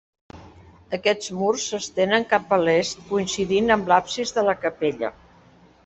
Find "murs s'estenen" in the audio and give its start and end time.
1.41-2.27